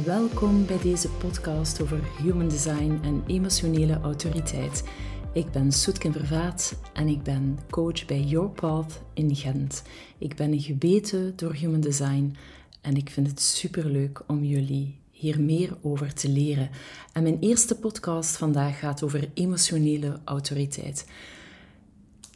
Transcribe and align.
Welkom 0.00 0.66
bij 0.66 0.78
deze 0.78 1.08
podcast 1.08 1.80
over 1.80 2.00
human 2.22 2.48
design 2.48 3.00
en 3.02 3.22
emotionele 3.26 4.00
autoriteit. 4.00 4.84
Ik 5.32 5.50
ben 5.50 5.72
Soetkin 5.72 6.12
Vervaat 6.12 6.74
en 6.92 7.08
ik 7.08 7.22
ben 7.22 7.58
coach 7.70 8.04
bij 8.04 8.20
Your 8.20 8.48
Path 8.48 9.02
in 9.14 9.36
Gent. 9.36 9.82
Ik 10.18 10.36
ben 10.36 10.60
gebeten 10.60 11.36
door 11.36 11.54
human 11.54 11.80
design 11.80 12.36
en 12.80 12.96
ik 12.96 13.10
vind 13.10 13.26
het 13.26 13.40
superleuk 13.40 14.22
om 14.26 14.44
jullie 14.44 14.98
hier 15.10 15.40
meer 15.40 15.76
over 15.82 16.14
te 16.14 16.28
leren. 16.28 16.70
En 17.12 17.22
mijn 17.22 17.38
eerste 17.40 17.78
podcast 17.78 18.36
vandaag 18.36 18.78
gaat 18.78 19.02
over 19.02 19.30
emotionele 19.34 20.20
autoriteit. 20.24 21.06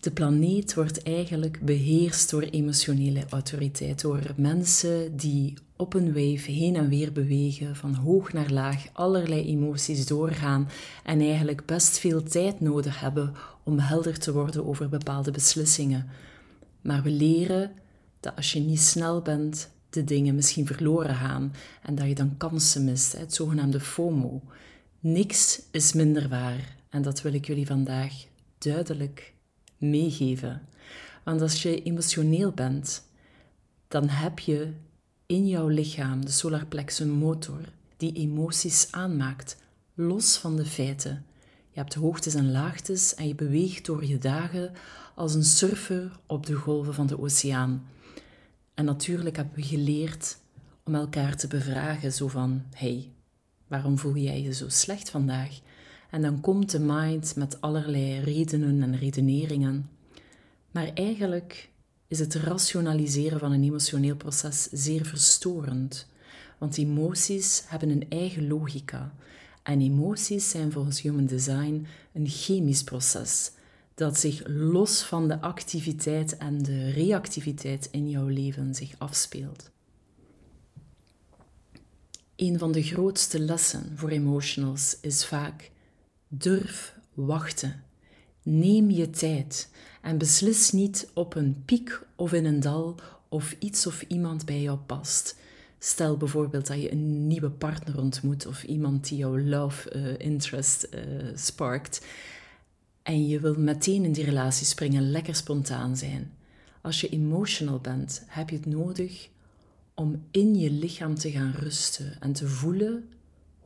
De 0.06 0.12
planeet 0.12 0.74
wordt 0.74 1.02
eigenlijk 1.02 1.60
beheerst 1.64 2.30
door 2.30 2.42
emotionele 2.42 3.24
autoriteit, 3.28 4.00
door 4.00 4.20
mensen 4.36 5.16
die 5.16 5.54
op 5.76 5.94
een 5.94 6.06
wave 6.06 6.50
heen 6.50 6.76
en 6.76 6.88
weer 6.88 7.12
bewegen, 7.12 7.76
van 7.76 7.94
hoog 7.94 8.32
naar 8.32 8.50
laag, 8.50 8.86
allerlei 8.92 9.46
emoties 9.46 10.06
doorgaan 10.06 10.68
en 11.04 11.20
eigenlijk 11.20 11.66
best 11.66 11.98
veel 11.98 12.22
tijd 12.22 12.60
nodig 12.60 13.00
hebben 13.00 13.32
om 13.64 13.78
helder 13.78 14.18
te 14.18 14.32
worden 14.32 14.66
over 14.66 14.88
bepaalde 14.88 15.30
beslissingen. 15.30 16.06
Maar 16.80 17.02
we 17.02 17.10
leren 17.10 17.72
dat 18.20 18.36
als 18.36 18.52
je 18.52 18.60
niet 18.60 18.80
snel 18.80 19.22
bent, 19.22 19.70
de 19.90 20.04
dingen 20.04 20.34
misschien 20.34 20.66
verloren 20.66 21.14
gaan 21.14 21.54
en 21.82 21.94
dat 21.94 22.06
je 22.06 22.14
dan 22.14 22.36
kansen 22.36 22.84
mist, 22.84 23.18
het 23.18 23.34
zogenaamde 23.34 23.80
FOMO. 23.80 24.42
Niks 25.00 25.62
is 25.70 25.92
minder 25.92 26.28
waar 26.28 26.76
en 26.90 27.02
dat 27.02 27.22
wil 27.22 27.32
ik 27.32 27.46
jullie 27.46 27.66
vandaag 27.66 28.12
duidelijk 28.58 29.34
meegeven. 29.78 30.62
Want 31.24 31.40
als 31.40 31.62
je 31.62 31.82
emotioneel 31.82 32.50
bent, 32.50 33.02
dan 33.88 34.08
heb 34.08 34.38
je 34.38 34.72
in 35.26 35.48
jouw 35.48 35.68
lichaam 35.68 36.24
de 36.24 36.30
solarplex 36.30 36.98
een 36.98 37.10
motor 37.10 37.60
die 37.96 38.12
emoties 38.12 38.88
aanmaakt, 38.90 39.56
los 39.94 40.36
van 40.36 40.56
de 40.56 40.66
feiten. 40.66 41.24
Je 41.70 41.80
hebt 41.80 41.94
hoogtes 41.94 42.34
en 42.34 42.50
laagtes 42.50 43.14
en 43.14 43.28
je 43.28 43.34
beweegt 43.34 43.86
door 43.86 44.04
je 44.04 44.18
dagen 44.18 44.72
als 45.14 45.34
een 45.34 45.44
surfer 45.44 46.18
op 46.26 46.46
de 46.46 46.54
golven 46.54 46.94
van 46.94 47.06
de 47.06 47.20
oceaan. 47.20 47.86
En 48.74 48.84
natuurlijk 48.84 49.36
hebben 49.36 49.54
we 49.54 49.62
geleerd 49.62 50.38
om 50.84 50.94
elkaar 50.94 51.36
te 51.36 51.46
bevragen, 51.46 52.12
zo 52.12 52.28
van, 52.28 52.62
hey, 52.74 53.10
waarom 53.66 53.98
voel 53.98 54.16
jij 54.16 54.42
je 54.42 54.52
zo 54.52 54.68
slecht 54.68 55.10
vandaag? 55.10 55.60
En 56.10 56.22
dan 56.22 56.40
komt 56.40 56.70
de 56.70 56.80
mind 56.80 57.36
met 57.36 57.60
allerlei 57.60 58.20
redenen 58.20 58.82
en 58.82 58.98
redeneringen. 58.98 59.90
Maar 60.70 60.90
eigenlijk 60.94 61.70
is 62.08 62.18
het 62.18 62.34
rationaliseren 62.34 63.38
van 63.38 63.52
een 63.52 63.64
emotioneel 63.64 64.16
proces 64.16 64.68
zeer 64.72 65.04
verstorend. 65.04 66.06
Want 66.58 66.78
emoties 66.78 67.62
hebben 67.66 67.90
een 67.90 68.06
eigen 68.08 68.48
logica. 68.48 69.14
En 69.62 69.80
emoties 69.80 70.50
zijn 70.50 70.72
volgens 70.72 71.00
Human 71.00 71.26
Design 71.26 71.86
een 72.12 72.28
chemisch 72.28 72.84
proces 72.84 73.50
dat 73.94 74.18
zich 74.18 74.42
los 74.46 75.02
van 75.02 75.28
de 75.28 75.40
activiteit 75.40 76.36
en 76.36 76.62
de 76.62 76.90
reactiviteit 76.90 77.88
in 77.90 78.10
jouw 78.10 78.26
leven 78.26 78.74
zich 78.74 78.94
afspeelt. 78.98 79.70
Een 82.36 82.58
van 82.58 82.72
de 82.72 82.82
grootste 82.82 83.38
lessen 83.38 83.92
voor 83.94 84.08
emotionals 84.08 84.96
is 85.00 85.26
vaak 85.26 85.70
durf 86.28 86.98
wachten. 87.14 87.82
Neem 88.42 88.90
je 88.90 89.10
tijd 89.10 89.70
en 90.02 90.18
beslis 90.18 90.72
niet 90.72 91.10
op 91.14 91.34
een 91.34 91.62
piek 91.64 92.00
of 92.16 92.32
in 92.32 92.44
een 92.44 92.60
dal 92.60 93.00
of 93.28 93.56
iets 93.58 93.86
of 93.86 94.04
iemand 94.08 94.44
bij 94.44 94.62
jou 94.62 94.78
past. 94.78 95.36
Stel 95.78 96.16
bijvoorbeeld 96.16 96.66
dat 96.66 96.82
je 96.82 96.92
een 96.92 97.26
nieuwe 97.26 97.50
partner 97.50 97.98
ontmoet 97.98 98.46
of 98.46 98.62
iemand 98.62 99.08
die 99.08 99.18
jouw 99.18 99.38
love 99.38 99.94
uh, 99.96 100.26
interest 100.26 100.88
uh, 100.94 101.00
sparkt 101.34 102.00
en 103.02 103.26
je 103.26 103.40
wilt 103.40 103.56
meteen 103.56 104.04
in 104.04 104.12
die 104.12 104.24
relatie 104.24 104.66
springen, 104.66 105.10
lekker 105.10 105.34
spontaan 105.34 105.96
zijn. 105.96 106.32
Als 106.82 107.00
je 107.00 107.08
emotional 107.08 107.78
bent, 107.78 108.22
heb 108.26 108.50
je 108.50 108.56
het 108.56 108.66
nodig 108.66 109.28
om 109.94 110.22
in 110.30 110.54
je 110.54 110.70
lichaam 110.70 111.14
te 111.14 111.30
gaan 111.30 111.54
rusten 111.58 112.20
en 112.20 112.32
te 112.32 112.48
voelen 112.48 113.08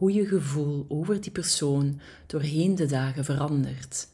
hoe 0.00 0.12
je 0.12 0.26
gevoel 0.26 0.84
over 0.88 1.20
die 1.20 1.30
persoon 1.30 2.00
doorheen 2.26 2.74
de 2.74 2.86
dagen 2.86 3.24
verandert. 3.24 4.08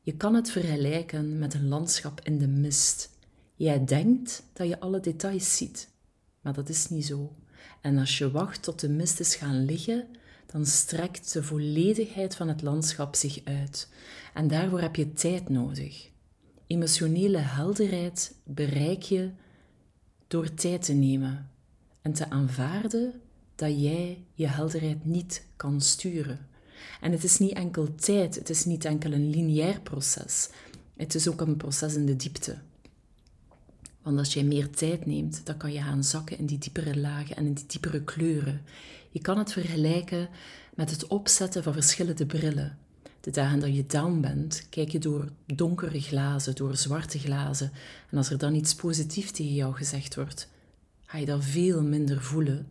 Je 0.00 0.16
kan 0.16 0.34
het 0.34 0.50
vergelijken 0.50 1.38
met 1.38 1.54
een 1.54 1.68
landschap 1.68 2.20
in 2.20 2.38
de 2.38 2.46
mist. 2.48 3.10
Jij 3.54 3.84
denkt 3.84 4.42
dat 4.52 4.68
je 4.68 4.80
alle 4.80 5.00
details 5.00 5.56
ziet, 5.56 5.88
maar 6.40 6.52
dat 6.52 6.68
is 6.68 6.88
niet 6.88 7.06
zo. 7.06 7.32
En 7.80 7.98
als 7.98 8.18
je 8.18 8.30
wacht 8.30 8.62
tot 8.62 8.80
de 8.80 8.88
mist 8.88 9.20
is 9.20 9.34
gaan 9.34 9.64
liggen, 9.64 10.06
dan 10.46 10.66
strekt 10.66 11.32
de 11.32 11.42
volledigheid 11.42 12.36
van 12.36 12.48
het 12.48 12.62
landschap 12.62 13.14
zich 13.14 13.40
uit. 13.44 13.88
En 14.34 14.48
daarvoor 14.48 14.80
heb 14.80 14.96
je 14.96 15.12
tijd 15.12 15.48
nodig. 15.48 16.10
Emotionele 16.66 17.38
helderheid 17.38 18.34
bereik 18.44 19.02
je 19.02 19.30
door 20.26 20.54
tijd 20.54 20.82
te 20.84 20.92
nemen 20.92 21.50
en 22.02 22.12
te 22.12 22.30
aanvaarden 22.30 23.20
dat 23.56 23.80
jij 23.80 24.24
je 24.34 24.46
helderheid 24.46 25.04
niet 25.04 25.46
kan 25.56 25.80
sturen. 25.80 26.46
En 27.00 27.12
het 27.12 27.24
is 27.24 27.38
niet 27.38 27.52
enkel 27.52 27.94
tijd, 27.94 28.34
het 28.34 28.50
is 28.50 28.64
niet 28.64 28.84
enkel 28.84 29.12
een 29.12 29.30
lineair 29.30 29.80
proces. 29.80 30.48
Het 30.96 31.14
is 31.14 31.28
ook 31.28 31.40
een 31.40 31.56
proces 31.56 31.94
in 31.94 32.06
de 32.06 32.16
diepte. 32.16 32.56
Want 34.02 34.18
als 34.18 34.34
jij 34.34 34.44
meer 34.44 34.70
tijd 34.70 35.06
neemt, 35.06 35.40
dan 35.44 35.56
kan 35.56 35.72
je 35.72 35.80
gaan 35.80 36.04
zakken 36.04 36.38
in 36.38 36.46
die 36.46 36.58
diepere 36.58 36.96
lagen 36.98 37.36
en 37.36 37.46
in 37.46 37.54
die 37.54 37.66
diepere 37.66 38.02
kleuren. 38.02 38.62
Je 39.10 39.20
kan 39.20 39.38
het 39.38 39.52
vergelijken 39.52 40.28
met 40.74 40.90
het 40.90 41.06
opzetten 41.06 41.62
van 41.62 41.72
verschillende 41.72 42.26
brillen. 42.26 42.78
De 43.20 43.30
dagen 43.30 43.60
dat 43.60 43.74
je 43.74 43.86
down 43.86 44.20
bent, 44.20 44.66
kijk 44.70 44.88
je 44.88 44.98
door 44.98 45.28
donkere 45.54 46.00
glazen, 46.00 46.54
door 46.54 46.76
zwarte 46.76 47.18
glazen. 47.18 47.72
En 48.10 48.18
als 48.18 48.30
er 48.30 48.38
dan 48.38 48.54
iets 48.54 48.74
positiefs 48.74 49.30
tegen 49.30 49.54
jou 49.54 49.74
gezegd 49.74 50.14
wordt, 50.14 50.48
ga 51.04 51.18
je 51.18 51.26
dat 51.26 51.44
veel 51.44 51.82
minder 51.82 52.22
voelen 52.22 52.66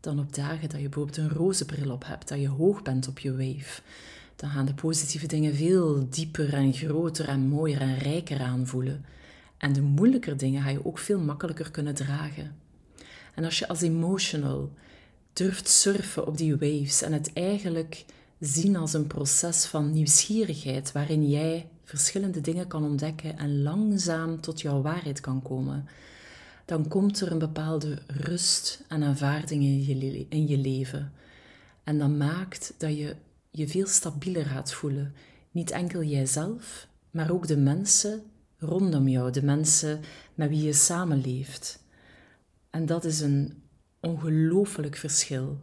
dan 0.00 0.18
op 0.18 0.34
dagen 0.34 0.68
dat 0.68 0.80
je 0.80 0.88
bijvoorbeeld 0.88 1.16
een 1.16 1.36
roze 1.36 1.64
bril 1.64 1.90
op 1.90 2.04
hebt, 2.06 2.28
dat 2.28 2.40
je 2.40 2.48
hoog 2.48 2.82
bent 2.82 3.08
op 3.08 3.18
je 3.18 3.30
wave. 3.30 3.80
Dan 4.36 4.50
gaan 4.50 4.66
de 4.66 4.74
positieve 4.74 5.26
dingen 5.26 5.54
veel 5.54 6.06
dieper 6.10 6.54
en 6.54 6.72
groter 6.72 7.28
en 7.28 7.40
mooier 7.40 7.80
en 7.80 7.98
rijker 7.98 8.40
aanvoelen. 8.40 9.04
En 9.58 9.72
de 9.72 9.82
moeilijker 9.82 10.36
dingen 10.36 10.62
ga 10.62 10.68
je 10.68 10.84
ook 10.84 10.98
veel 10.98 11.20
makkelijker 11.20 11.70
kunnen 11.70 11.94
dragen. 11.94 12.56
En 13.34 13.44
als 13.44 13.58
je 13.58 13.68
als 13.68 13.80
emotional 13.80 14.72
durft 15.32 15.68
surfen 15.68 16.26
op 16.26 16.36
die 16.36 16.56
waves 16.56 17.02
en 17.02 17.12
het 17.12 17.32
eigenlijk 17.32 18.04
zien 18.38 18.76
als 18.76 18.92
een 18.92 19.06
proces 19.06 19.64
van 19.64 19.92
nieuwsgierigheid 19.92 20.92
waarin 20.92 21.28
jij 21.28 21.68
verschillende 21.84 22.40
dingen 22.40 22.66
kan 22.66 22.84
ontdekken 22.84 23.38
en 23.38 23.62
langzaam 23.62 24.40
tot 24.40 24.60
jouw 24.60 24.82
waarheid 24.82 25.20
kan 25.20 25.42
komen, 25.42 25.88
dan 26.70 26.88
komt 26.88 27.20
er 27.20 27.32
een 27.32 27.38
bepaalde 27.38 27.98
rust 28.06 28.84
en 28.88 29.02
aanvaarding 29.02 29.62
in 30.28 30.48
je, 30.48 30.58
leven. 30.58 31.12
En 31.84 31.98
dat 31.98 32.08
maakt 32.10 32.74
dat 32.78 32.96
je 32.96 33.16
je 33.50 33.68
veel 33.68 33.86
stabieler 33.86 34.44
gaat 34.44 34.72
voelen. 34.72 35.14
Niet 35.50 35.70
enkel 35.70 36.02
jijzelf, 36.02 36.88
maar 37.10 37.30
ook 37.30 37.46
de 37.46 37.56
mensen 37.56 38.22
rondom 38.58 39.08
jou, 39.08 39.30
de 39.30 39.42
mensen 39.42 40.00
met 40.34 40.48
wie 40.48 40.62
je 40.62 40.72
samenleeft. 40.72 41.82
En 42.70 42.86
dat 42.86 43.04
is 43.04 43.20
een 43.20 43.62
ongelooflijk 44.00 44.96
verschil 44.96 45.60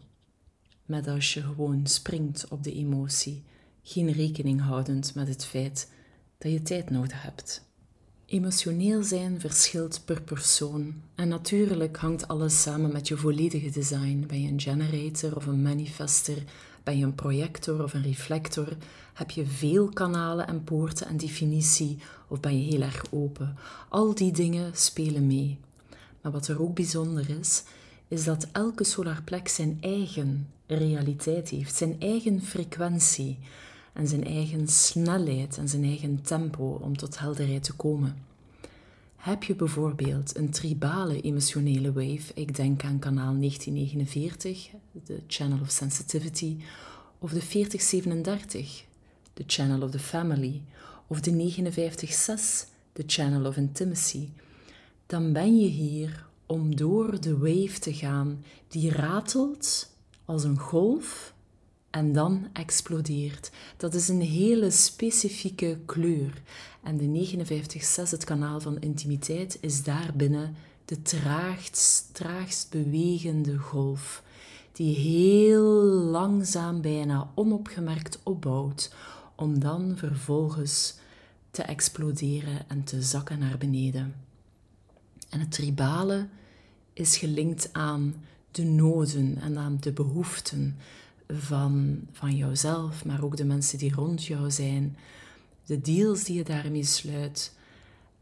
met 0.85 1.07
als 1.07 1.33
je 1.33 1.41
gewoon 1.41 1.87
springt 1.87 2.47
op 2.47 2.63
de 2.63 2.73
emotie, 2.73 3.43
geen 3.83 4.11
rekening 4.11 4.61
houdend 4.61 5.15
met 5.15 5.27
het 5.27 5.45
feit 5.45 5.91
dat 6.37 6.51
je 6.51 6.61
tijd 6.61 6.89
nodig 6.89 7.21
hebt. 7.21 7.65
Emotioneel 8.29 9.03
zijn 9.03 9.39
verschilt 9.39 10.01
per 10.05 10.21
persoon 10.21 11.01
en 11.15 11.27
natuurlijk 11.27 11.97
hangt 11.97 12.27
alles 12.27 12.61
samen 12.61 12.91
met 12.91 13.07
je 13.07 13.17
volledige 13.17 13.69
design. 13.69 14.23
Ben 14.27 14.41
je 14.41 14.51
een 14.51 14.61
generator 14.61 15.35
of 15.35 15.45
een 15.45 15.61
manifester? 15.61 16.43
Ben 16.83 16.97
je 16.97 17.05
een 17.05 17.15
projector 17.15 17.83
of 17.83 17.93
een 17.93 18.03
reflector? 18.03 18.67
Heb 19.13 19.31
je 19.31 19.45
veel 19.45 19.89
kanalen 19.89 20.47
en 20.47 20.63
poorten 20.63 21.07
en 21.07 21.17
definitie 21.17 21.97
of 22.27 22.39
ben 22.39 22.63
je 22.63 22.71
heel 22.71 22.81
erg 22.81 23.05
open? 23.11 23.57
Al 23.89 24.15
die 24.15 24.31
dingen 24.31 24.71
spelen 24.75 25.27
mee. 25.27 25.57
Maar 26.21 26.31
wat 26.31 26.47
er 26.47 26.61
ook 26.61 26.75
bijzonder 26.75 27.29
is, 27.39 27.63
is 28.07 28.23
dat 28.23 28.47
elke 28.51 28.83
solarplek 28.83 29.47
zijn 29.47 29.77
eigen 29.81 30.47
realiteit 30.65 31.49
heeft, 31.49 31.75
zijn 31.75 31.95
eigen 31.99 32.41
frequentie 32.41 33.39
en 33.97 34.07
zijn 34.07 34.23
eigen 34.23 34.67
snelheid 34.67 35.57
en 35.57 35.69
zijn 35.69 35.83
eigen 35.83 36.21
tempo 36.21 36.79
om 36.81 36.97
tot 36.97 37.19
helderheid 37.19 37.63
te 37.63 37.73
komen. 37.73 38.15
Heb 39.15 39.43
je 39.43 39.55
bijvoorbeeld 39.55 40.37
een 40.37 40.49
tribale 40.49 41.21
emotionele 41.21 41.93
wave, 41.93 42.33
ik 42.33 42.55
denk 42.55 42.83
aan 42.83 42.99
kanaal 42.99 43.37
1949, 43.39 44.69
de 45.05 45.21
Channel 45.27 45.59
of 45.61 45.69
Sensitivity, 45.69 46.57
of 47.19 47.31
de 47.31 47.41
4037, 47.41 48.83
de 49.33 49.43
Channel 49.47 49.81
of 49.81 49.91
the 49.91 49.99
Family, 49.99 50.61
of 51.07 51.19
de 51.19 51.31
596, 51.31 52.67
de 52.93 53.03
Channel 53.05 53.45
of 53.45 53.57
Intimacy, 53.57 54.29
dan 55.05 55.33
ben 55.33 55.59
je 55.59 55.67
hier 55.67 56.25
om 56.45 56.75
door 56.75 57.21
de 57.21 57.37
wave 57.37 57.79
te 57.79 57.93
gaan 57.93 58.43
die 58.67 58.91
ratelt 58.91 59.89
als 60.25 60.43
een 60.43 60.59
golf 60.59 61.35
en 61.97 62.13
dan 62.13 62.47
explodeert. 62.53 63.51
Dat 63.77 63.93
is 63.93 64.07
een 64.07 64.21
hele 64.21 64.69
specifieke 64.71 65.79
kleur. 65.85 66.41
En 66.83 66.97
de 66.97 67.35
59.6, 67.35 68.09
het 68.09 68.23
kanaal 68.23 68.59
van 68.59 68.79
intimiteit, 68.79 69.57
is 69.61 69.83
daarbinnen 69.83 70.55
de 70.85 71.01
traagst, 71.01 72.09
traagst 72.13 72.69
bewegende 72.69 73.57
golf, 73.57 74.23
die 74.71 74.95
heel 74.95 75.73
langzaam, 75.91 76.81
bijna 76.81 77.31
onopgemerkt 77.35 78.19
opbouwt, 78.23 78.93
om 79.35 79.59
dan 79.59 79.93
vervolgens 79.95 80.97
te 81.51 81.61
exploderen 81.61 82.69
en 82.69 82.83
te 82.83 83.01
zakken 83.01 83.39
naar 83.39 83.57
beneden. 83.57 84.15
En 85.29 85.39
het 85.39 85.51
tribale 85.51 86.27
is 86.93 87.17
gelinkt 87.17 87.69
aan 87.71 88.15
de 88.51 88.63
noden 88.63 89.37
en 89.41 89.57
aan 89.57 89.77
de 89.79 89.91
behoeften 89.91 90.77
van, 91.27 91.99
van 92.11 92.35
jouzelf, 92.35 93.05
maar 93.05 93.23
ook 93.23 93.37
de 93.37 93.45
mensen 93.45 93.77
die 93.77 93.93
rond 93.93 94.25
jou 94.25 94.51
zijn, 94.51 94.97
de 95.65 95.81
deals 95.81 96.23
die 96.23 96.35
je 96.35 96.43
daarmee 96.43 96.83
sluit. 96.83 97.55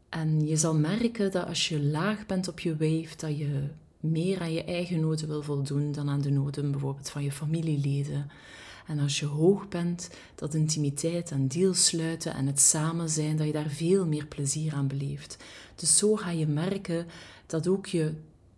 En 0.08 0.46
je 0.46 0.56
zal 0.56 0.74
merken 0.74 1.30
dat 1.30 1.46
als 1.46 1.68
je 1.68 1.82
laag 1.82 2.26
bent 2.26 2.48
op 2.48 2.60
je 2.60 2.76
wave, 2.76 3.16
dat 3.16 3.38
je 3.38 3.68
meer 4.00 4.40
aan 4.40 4.52
je 4.52 4.64
eigen 4.64 5.00
noden 5.00 5.28
wil 5.28 5.42
voldoen 5.42 5.92
dan 5.92 6.08
aan 6.08 6.20
de 6.20 6.30
noden 6.30 6.70
bijvoorbeeld 6.70 7.10
van 7.10 7.22
je 7.22 7.32
familieleden. 7.32 8.30
En 8.86 8.98
als 8.98 9.20
je 9.20 9.26
hoog 9.26 9.68
bent, 9.68 10.10
dat 10.34 10.54
intimiteit 10.54 11.30
en 11.30 11.48
deals 11.48 11.84
sluiten 11.84 12.34
en 12.34 12.46
het 12.46 12.60
samen 12.60 13.10
zijn, 13.10 13.36
dat 13.36 13.46
je 13.46 13.52
daar 13.52 13.70
veel 13.70 14.06
meer 14.06 14.26
plezier 14.26 14.74
aan 14.74 14.86
beleeft. 14.86 15.36
Dus 15.74 15.96
zo 15.96 16.16
ga 16.16 16.30
je 16.30 16.46
merken 16.46 17.06
dat 17.46 17.68
ook 17.68 17.86
je 17.86 18.14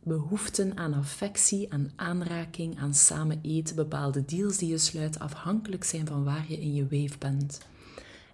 behoeften 0.09 0.77
aan 0.77 0.95
affectie, 0.95 1.73
aan 1.73 1.91
aanraking, 1.97 2.79
aan 2.79 2.95
samen 2.95 3.39
eten, 3.43 3.77
bepaalde 3.77 4.25
deals 4.25 4.57
die 4.57 4.69
je 4.69 4.79
sluit, 4.79 5.19
afhankelijk 5.19 5.85
zijn 5.85 6.07
van 6.07 6.25
waar 6.25 6.45
je 6.49 6.61
in 6.61 6.75
je 6.75 6.83
wave 6.83 7.19
bent. 7.19 7.59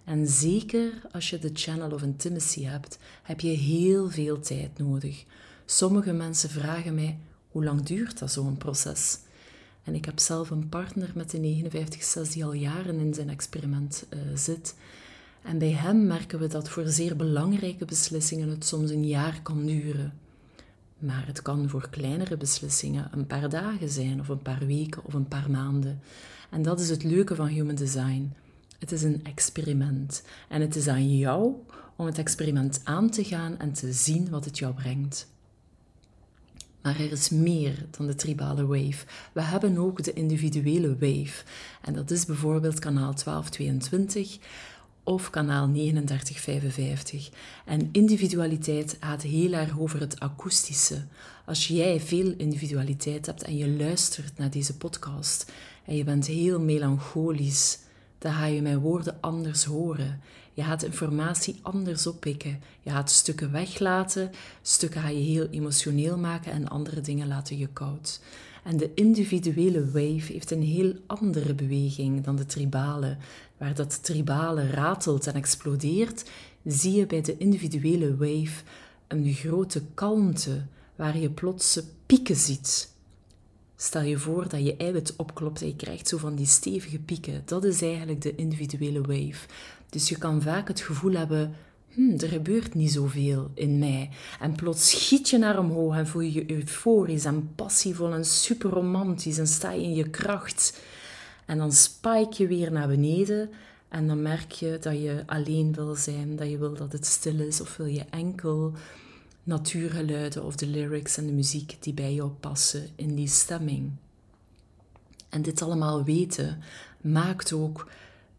En 0.03 0.27
zeker 0.27 1.01
als 1.11 1.29
je 1.29 1.39
de 1.39 1.49
channel 1.53 1.91
of 1.91 2.01
intimacy 2.01 2.63
hebt, 2.63 2.97
heb 3.23 3.39
je 3.39 3.49
heel 3.49 4.09
veel 4.09 4.39
tijd 4.39 4.77
nodig. 4.77 5.25
Sommige 5.65 6.13
mensen 6.13 6.49
vragen 6.49 6.95
mij, 6.95 7.17
hoe 7.49 7.63
lang 7.63 7.81
duurt 7.81 8.19
dat 8.19 8.31
zo'n 8.31 8.57
proces? 8.57 9.17
En 9.83 9.95
ik 9.95 10.05
heb 10.05 10.19
zelf 10.19 10.49
een 10.49 10.69
partner 10.69 11.11
met 11.15 11.31
de 11.31 11.69
59-6 12.27 12.31
die 12.31 12.45
al 12.45 12.53
jaren 12.53 12.99
in 12.99 13.13
zijn 13.13 13.29
experiment 13.29 14.05
uh, 14.09 14.19
zit. 14.35 14.75
En 15.41 15.57
bij 15.57 15.71
hem 15.71 16.07
merken 16.07 16.39
we 16.39 16.47
dat 16.47 16.69
voor 16.69 16.87
zeer 16.87 17.15
belangrijke 17.15 17.85
beslissingen 17.85 18.49
het 18.49 18.65
soms 18.65 18.89
een 18.89 19.07
jaar 19.07 19.39
kan 19.41 19.65
duren. 19.65 20.13
Maar 21.05 21.23
het 21.27 21.41
kan 21.41 21.69
voor 21.69 21.89
kleinere 21.89 22.37
beslissingen 22.37 23.09
een 23.11 23.27
paar 23.27 23.49
dagen 23.49 23.89
zijn, 23.89 24.19
of 24.19 24.27
een 24.27 24.41
paar 24.41 24.65
weken, 24.65 25.05
of 25.05 25.13
een 25.13 25.27
paar 25.27 25.51
maanden. 25.51 25.99
En 26.49 26.61
dat 26.61 26.79
is 26.79 26.89
het 26.89 27.03
leuke 27.03 27.35
van 27.35 27.47
Human 27.47 27.75
Design. 27.75 28.33
Het 28.79 28.91
is 28.91 29.03
een 29.03 29.23
experiment. 29.23 30.23
En 30.49 30.61
het 30.61 30.75
is 30.75 30.87
aan 30.87 31.17
jou 31.17 31.53
om 31.95 32.05
het 32.05 32.17
experiment 32.17 32.81
aan 32.83 33.09
te 33.09 33.23
gaan 33.23 33.59
en 33.59 33.73
te 33.73 33.93
zien 33.93 34.29
wat 34.29 34.45
het 34.45 34.57
jou 34.57 34.73
brengt. 34.73 35.27
Maar 36.81 36.99
er 36.99 37.11
is 37.11 37.29
meer 37.29 37.85
dan 37.97 38.07
de 38.07 38.15
tribale 38.15 38.65
wave. 38.65 39.05
We 39.33 39.41
hebben 39.41 39.77
ook 39.77 40.03
de 40.03 40.13
individuele 40.13 40.97
wave. 40.97 41.43
En 41.81 41.93
dat 41.93 42.11
is 42.11 42.25
bijvoorbeeld 42.25 42.79
kanaal 42.79 43.13
1222 43.13 44.37
of 45.05 45.29
kanaal 45.29 45.71
3955. 45.71 47.29
En 47.65 47.89
individualiteit 47.91 48.97
gaat 48.99 49.21
heel 49.21 49.53
erg 49.53 49.79
over 49.79 49.99
het 49.99 50.19
akoestische. 50.19 51.05
Als 51.45 51.67
jij 51.67 51.99
veel 51.99 52.33
individualiteit 52.37 53.25
hebt 53.25 53.43
en 53.43 53.57
je 53.57 53.69
luistert 53.69 54.37
naar 54.37 54.49
deze 54.49 54.77
podcast 54.77 55.51
en 55.85 55.95
je 55.95 56.03
bent 56.03 56.27
heel 56.27 56.59
melancholisch, 56.59 57.79
dan 58.17 58.33
ga 58.33 58.45
je 58.45 58.61
mijn 58.61 58.79
woorden 58.79 59.17
anders 59.21 59.63
horen. 59.63 60.21
Je 60.53 60.63
gaat 60.63 60.83
informatie 60.83 61.59
anders 61.61 62.07
oppikken. 62.07 62.61
Je 62.81 62.89
gaat 62.89 63.11
stukken 63.11 63.51
weglaten, 63.51 64.31
stukken 64.61 65.01
ga 65.01 65.09
je 65.09 65.23
heel 65.23 65.47
emotioneel 65.49 66.17
maken 66.17 66.51
en 66.51 66.67
andere 66.67 67.01
dingen 67.01 67.27
laten 67.27 67.57
je 67.57 67.67
koud. 67.67 68.19
En 68.65 68.77
de 68.77 68.91
individuele 68.93 69.85
wave 69.85 70.31
heeft 70.31 70.51
een 70.51 70.63
heel 70.63 70.93
andere 71.05 71.53
beweging 71.53 72.23
dan 72.23 72.35
de 72.35 72.45
tribale. 72.45 73.17
Waar 73.57 73.75
dat 73.75 74.03
tribale 74.03 74.69
ratelt 74.69 75.27
en 75.27 75.33
explodeert, 75.33 76.29
zie 76.63 76.93
je 76.93 77.05
bij 77.05 77.21
de 77.21 77.37
individuele 77.37 78.15
wave 78.15 78.63
een 79.07 79.33
grote 79.33 79.81
kalmte, 79.93 80.65
waar 80.95 81.17
je 81.17 81.29
plotse 81.29 81.83
pieken 82.05 82.35
ziet. 82.35 82.93
Stel 83.75 84.01
je 84.01 84.17
voor 84.17 84.49
dat 84.49 84.65
je 84.65 84.75
eiwit 84.75 85.15
opklopt 85.15 85.61
en 85.61 85.67
je 85.67 85.75
krijgt 85.75 86.07
zo 86.07 86.17
van 86.17 86.35
die 86.35 86.45
stevige 86.45 86.99
pieken. 86.99 87.41
Dat 87.45 87.63
is 87.63 87.81
eigenlijk 87.81 88.21
de 88.21 88.35
individuele 88.35 89.01
wave. 89.01 89.47
Dus 89.89 90.09
je 90.09 90.17
kan 90.17 90.41
vaak 90.41 90.67
het 90.67 90.81
gevoel 90.81 91.13
hebben, 91.13 91.55
hm, 91.95 92.23
er 92.23 92.27
gebeurt 92.27 92.73
niet 92.73 92.91
zoveel 92.91 93.51
in 93.53 93.79
mij. 93.79 94.09
En 94.39 94.55
plots 94.55 94.89
schiet 94.89 95.29
je 95.29 95.37
naar 95.37 95.59
omhoog 95.59 95.95
en 95.95 96.07
voel 96.07 96.21
je 96.21 96.33
je 96.33 96.51
euforisch 96.51 97.25
en 97.25 97.49
passievol 97.55 98.13
en 98.13 98.25
super 98.25 98.69
romantisch 98.69 99.37
en 99.37 99.47
sta 99.47 99.71
je 99.71 99.83
in 99.83 99.93
je 99.93 100.09
kracht. 100.09 100.81
En 101.45 101.57
dan 101.57 101.71
spike 101.71 102.33
je 102.37 102.47
weer 102.47 102.71
naar 102.71 102.87
beneden 102.87 103.49
en 103.89 104.07
dan 104.07 104.21
merk 104.21 104.51
je 104.51 104.77
dat 104.81 105.01
je 105.01 105.23
alleen 105.25 105.73
wil 105.73 105.95
zijn, 105.95 106.35
dat 106.35 106.49
je 106.49 106.57
wil 106.57 106.73
dat 106.73 106.91
het 106.91 107.05
stil 107.05 107.39
is 107.39 107.61
of 107.61 107.77
wil 107.77 107.85
je 107.85 108.05
enkel 108.09 108.73
natuurgeluiden 109.43 110.43
of 110.43 110.55
de 110.55 110.67
lyrics 110.67 111.17
en 111.17 111.25
de 111.25 111.31
muziek 111.31 111.77
die 111.79 111.93
bij 111.93 112.13
jou 112.13 112.29
passen 112.29 112.87
in 112.95 113.15
die 113.15 113.27
stemming. 113.27 113.91
En 115.29 115.41
dit 115.41 115.61
allemaal 115.61 116.03
weten 116.03 116.61
maakt 117.01 117.53
ook 117.53 117.87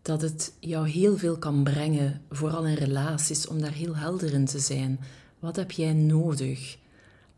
dat 0.07 0.21
het 0.21 0.53
jou 0.61 0.89
heel 0.89 1.17
veel 1.17 1.39
kan 1.39 1.63
brengen, 1.65 2.23
vooral 2.31 2.67
in 2.67 2.75
relaties, 2.75 3.47
om 3.47 3.61
daar 3.61 3.73
heel 3.73 3.97
helder 3.97 4.33
in 4.33 4.45
te 4.45 4.59
zijn. 4.59 5.01
Wat 5.39 5.57
heb 5.57 5.71
jij 5.71 5.93
nodig 5.93 6.79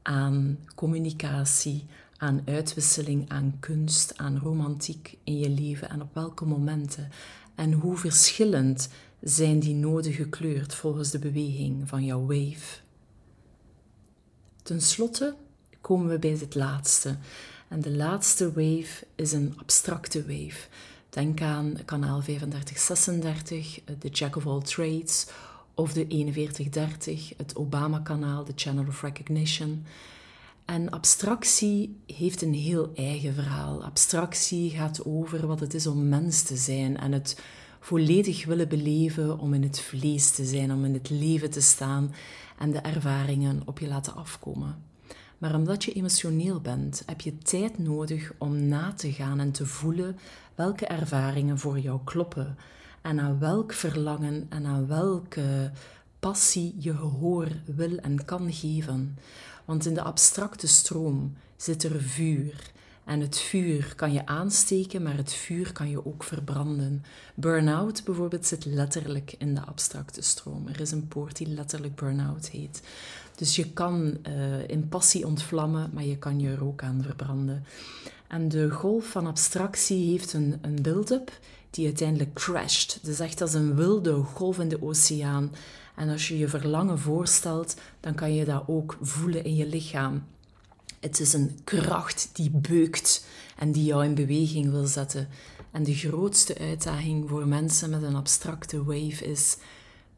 aan 0.02 0.58
communicatie, 0.74 1.84
aan 2.16 2.42
uitwisseling, 2.44 3.28
aan 3.28 3.56
kunst, 3.60 4.18
aan 4.18 4.38
romantiek 4.38 5.16
in 5.24 5.38
je 5.38 5.48
leven 5.50 5.88
en 5.88 6.02
op 6.02 6.14
welke 6.14 6.44
momenten? 6.44 7.08
En 7.54 7.72
hoe 7.72 7.96
verschillend 7.96 8.88
zijn 9.20 9.58
die 9.58 9.74
noden 9.74 10.12
gekleurd 10.12 10.74
volgens 10.74 11.10
de 11.10 11.18
beweging 11.18 11.88
van 11.88 12.04
jouw 12.04 12.26
wave? 12.26 12.80
Ten 14.62 14.80
slotte 14.80 15.34
komen 15.80 16.08
we 16.08 16.18
bij 16.18 16.30
het 16.40 16.54
laatste. 16.54 17.16
En 17.68 17.80
de 17.80 17.90
laatste 17.90 18.46
wave 18.46 19.06
is 19.14 19.32
een 19.32 19.54
abstracte 19.56 20.20
wave. 20.20 20.68
Denk 21.10 21.40
aan 21.40 21.78
kanaal 21.84 22.20
3536, 22.20 23.80
de 23.98 24.08
Jack 24.08 24.36
of 24.36 24.46
All 24.46 24.60
Trades, 24.60 25.26
of 25.74 25.92
de 25.92 26.04
4130, 26.08 27.32
het 27.36 27.56
Obama-kanaal, 27.56 28.44
de 28.44 28.52
Channel 28.54 28.84
of 28.88 29.02
Recognition. 29.02 29.84
En 30.64 30.90
abstractie 30.90 32.00
heeft 32.06 32.42
een 32.42 32.54
heel 32.54 32.90
eigen 32.94 33.34
verhaal. 33.34 33.84
Abstractie 33.84 34.70
gaat 34.70 35.04
over 35.04 35.46
wat 35.46 35.60
het 35.60 35.74
is 35.74 35.86
om 35.86 36.08
mens 36.08 36.42
te 36.42 36.56
zijn 36.56 36.96
en 36.96 37.12
het 37.12 37.40
volledig 37.80 38.44
willen 38.44 38.68
beleven, 38.68 39.38
om 39.38 39.54
in 39.54 39.62
het 39.62 39.80
vlees 39.80 40.30
te 40.30 40.44
zijn, 40.44 40.72
om 40.72 40.84
in 40.84 40.94
het 40.94 41.10
leven 41.10 41.50
te 41.50 41.60
staan 41.60 42.14
en 42.58 42.70
de 42.70 42.78
ervaringen 42.78 43.62
op 43.64 43.78
je 43.78 43.88
laten 43.88 44.14
afkomen. 44.14 44.82
Maar 45.38 45.54
omdat 45.54 45.84
je 45.84 45.92
emotioneel 45.92 46.60
bent, 46.60 47.02
heb 47.06 47.20
je 47.20 47.38
tijd 47.38 47.78
nodig 47.78 48.32
om 48.38 48.68
na 48.68 48.92
te 48.92 49.12
gaan 49.12 49.40
en 49.40 49.52
te 49.52 49.66
voelen 49.66 50.18
welke 50.58 50.86
ervaringen 50.86 51.58
voor 51.58 51.78
jou 51.78 52.00
kloppen 52.04 52.56
en 53.02 53.20
aan 53.20 53.38
welk 53.38 53.72
verlangen 53.72 54.46
en 54.48 54.66
aan 54.66 54.86
welke 54.86 55.70
passie 56.20 56.74
je 56.78 56.96
gehoor 56.96 57.48
wil 57.64 57.96
en 57.96 58.24
kan 58.24 58.52
geven. 58.52 59.18
Want 59.64 59.86
in 59.86 59.94
de 59.94 60.02
abstracte 60.02 60.66
stroom 60.66 61.36
zit 61.56 61.82
er 61.82 62.00
vuur. 62.00 62.72
En 63.04 63.20
het 63.20 63.38
vuur 63.38 63.92
kan 63.96 64.12
je 64.12 64.26
aansteken, 64.26 65.02
maar 65.02 65.16
het 65.16 65.32
vuur 65.32 65.72
kan 65.72 65.90
je 65.90 66.06
ook 66.06 66.24
verbranden. 66.24 67.04
Burnout 67.34 68.04
bijvoorbeeld 68.04 68.46
zit 68.46 68.64
letterlijk 68.64 69.34
in 69.38 69.54
de 69.54 69.64
abstracte 69.64 70.22
stroom. 70.22 70.68
Er 70.68 70.80
is 70.80 70.90
een 70.90 71.08
poort 71.08 71.36
die 71.36 71.46
letterlijk 71.46 71.94
burn-out 71.94 72.48
heet. 72.48 72.82
Dus 73.34 73.56
je 73.56 73.72
kan 73.72 74.16
uh, 74.28 74.68
in 74.68 74.88
passie 74.88 75.26
ontvlammen, 75.26 75.90
maar 75.92 76.04
je 76.04 76.18
kan 76.18 76.40
je 76.40 76.48
er 76.48 76.64
ook 76.64 76.82
aan 76.82 77.02
verbranden. 77.02 77.64
En 78.28 78.49
de 78.49 78.70
golf 78.70 79.06
van 79.06 79.26
abstractie 79.26 80.11
heeft 80.11 80.32
een, 80.32 80.58
een 80.61 80.82
build-up 80.82 81.38
die 81.70 81.87
uiteindelijk 81.87 82.35
crasht. 82.35 82.99
Dus 83.02 83.20
echt 83.20 83.40
als 83.40 83.54
een 83.54 83.75
wilde 83.75 84.14
golf 84.14 84.58
in 84.58 84.68
de 84.68 84.82
oceaan. 84.82 85.54
En 85.97 86.08
als 86.08 86.28
je 86.28 86.38
je 86.38 86.49
verlangen 86.49 86.99
voorstelt, 86.99 87.76
dan 88.00 88.14
kan 88.14 88.35
je 88.35 88.44
dat 88.44 88.64
ook 88.66 88.99
voelen 89.00 89.44
in 89.44 89.56
je 89.56 89.66
lichaam. 89.66 90.25
Het 91.00 91.20
is 91.20 91.32
een 91.32 91.58
kracht 91.64 92.30
die 92.32 92.50
beukt 92.50 93.26
en 93.56 93.73
die 93.73 93.85
jou 93.85 94.04
in 94.04 94.14
beweging 94.14 94.70
wil 94.70 94.87
zetten. 94.87 95.28
En 95.70 95.82
de 95.82 95.94
grootste 95.94 96.58
uitdaging 96.58 97.28
voor 97.28 97.49
mensen 97.49 97.90
met 97.90 98.02
een 98.02 98.14
abstracte 98.14 98.85
wave 98.85 99.25
is: 99.25 99.56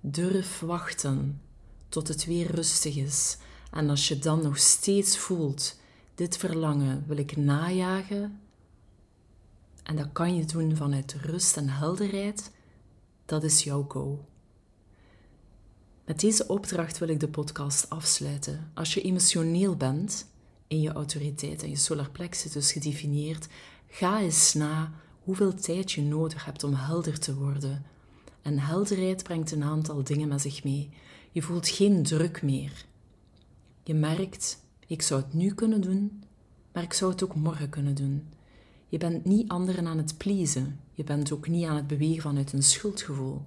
durf 0.01 0.61
wachten 0.61 1.41
tot 1.89 2.09
het 2.09 2.25
weer 2.25 2.55
rustig 2.55 2.97
is. 2.97 3.37
En 3.73 3.91
als 3.91 4.09
je 4.09 4.19
dan 4.19 4.43
nog 4.43 4.59
steeds 4.59 5.19
voelt: 5.19 5.80
dit 6.21 6.37
verlangen 6.37 7.05
wil 7.07 7.17
ik 7.17 7.37
najagen, 7.37 8.41
en 9.83 9.97
dat 9.97 10.09
kan 10.13 10.37
je 10.37 10.45
doen 10.45 10.77
vanuit 10.77 11.13
rust 11.13 11.57
en 11.57 11.69
helderheid, 11.69 12.51
dat 13.25 13.45
is 13.45 13.65
jouw 13.65 13.85
go. 13.89 14.25
Met 16.05 16.21
deze 16.21 16.47
opdracht 16.47 16.99
wil 16.99 17.09
ik 17.09 17.21
de 17.21 17.29
podcast 17.29 17.91
afsluiten. 17.91 18.71
Als 18.75 18.95
je 18.95 19.03
emotioneel 19.03 19.77
bent, 19.77 20.27
in 20.67 20.81
je 20.81 20.93
autoriteit 20.93 21.63
en 21.63 21.69
je 21.69 21.77
solar 21.77 22.11
plexus 22.11 22.53
dus 22.53 22.73
gedefinieerd, 22.73 23.49
ga 23.89 24.21
eens 24.21 24.55
na 24.55 24.93
hoeveel 25.23 25.55
tijd 25.55 25.93
je 25.93 26.03
nodig 26.03 26.45
hebt 26.45 26.65
om 26.65 26.75
helder 26.75 27.19
te 27.19 27.35
worden. 27.35 27.85
En 28.43 28.59
helderheid 28.59 29.23
brengt 29.23 29.51
een 29.51 29.65
aantal 29.65 30.05
dingen 30.05 30.29
met 30.29 30.41
zich 30.41 30.65
mee. 30.65 30.91
Je 31.33 31.43
voelt 31.43 31.69
geen 31.69 32.03
druk 32.03 32.43
meer. 32.43 32.85
Je 33.83 33.95
merkt, 33.95 34.69
ik 34.91 35.03
zou 35.03 35.21
het 35.21 35.35
nu 35.35 35.55
kunnen 35.55 35.81
doen, 35.81 36.23
maar 36.73 36.83
ik 36.83 36.93
zou 36.93 37.11
het 37.11 37.25
ook 37.25 37.35
morgen 37.35 37.69
kunnen 37.69 37.95
doen. 37.95 38.29
Je 38.89 38.99
bent 38.99 39.25
niet 39.25 39.49
anderen 39.49 39.87
aan 39.87 39.97
het 39.97 40.17
pleasen. 40.17 40.81
Je 40.95 41.05
bent 41.05 41.33
ook 41.33 41.49
niet 41.49 41.67
aan 41.67 41.77
het 41.77 41.87
bewegen 41.87 42.23
vanuit 42.23 42.53
een 42.53 42.63
schuldgevoel. 42.63 43.43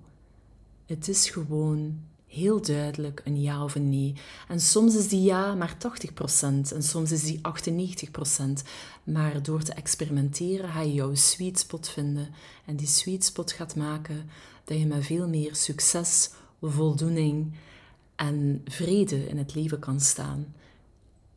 Het 0.86 1.08
is 1.08 1.30
gewoon 1.30 2.00
heel 2.28 2.62
duidelijk 2.62 3.22
een 3.26 3.42
ja 3.42 3.64
of 3.64 3.76
een 3.76 3.90
nee. 3.90 4.14
En 4.48 4.60
soms 4.60 4.96
is 4.96 5.08
die 5.08 5.22
ja 5.22 5.56
maar 5.56 5.78
80% 5.78 6.74
en 6.74 6.84
soms 6.84 7.12
is 7.12 7.24
die 7.24 7.42
98%. 7.42 8.68
Maar 9.04 9.44
door 9.44 9.64
te 9.64 9.74
experimenteren 9.74 10.70
ga 10.70 10.82
je 10.82 10.94
jouw 10.94 11.16
sweet 11.16 11.60
spot 11.60 11.90
vinden. 11.90 12.30
En 12.66 12.76
die 12.76 12.88
sweet 12.88 13.24
spot 13.24 13.52
gaat 13.52 13.76
maken 13.76 14.30
dat 14.64 14.78
je 14.80 14.86
met 14.86 15.06
veel 15.06 15.28
meer 15.28 15.56
succes, 15.56 16.30
voldoening 16.62 17.54
en 18.16 18.62
vrede 18.66 19.28
in 19.28 19.38
het 19.38 19.56
leven 19.56 19.80
kan 19.80 20.00
staan. 20.00 20.54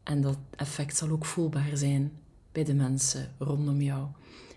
En 0.07 0.21
dat 0.21 0.39
effect 0.57 0.97
zal 0.97 1.11
ook 1.11 1.25
voelbaar 1.25 1.71
zijn 1.75 2.13
bij 2.53 2.65
de 2.65 2.75
mensen 2.75 3.33
rondom 3.39 3.81
jou. 3.81 4.07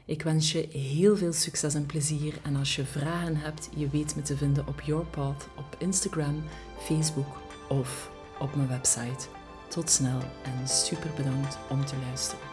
Ik 0.05 0.21
wens 0.21 0.51
je 0.51 0.67
heel 0.71 1.17
veel 1.17 1.33
succes 1.33 1.73
en 1.73 1.85
plezier. 1.85 2.39
En 2.43 2.55
als 2.55 2.75
je 2.75 2.85
vragen 2.85 3.35
hebt, 3.35 3.69
je 3.75 3.89
weet 3.89 4.15
me 4.15 4.21
te 4.21 4.37
vinden 4.37 4.67
op 4.67 4.81
Your 4.81 5.05
Path 5.05 5.47
op 5.57 5.75
Instagram, 5.77 6.43
Facebook 6.79 7.41
of 7.69 8.11
op 8.39 8.55
mijn 8.55 8.67
website. 8.67 9.27
Tot 9.69 9.89
snel 9.89 10.19
en 10.43 10.67
super 10.67 11.09
bedankt 11.15 11.57
om 11.69 11.85
te 11.85 11.95
luisteren. 12.05 12.48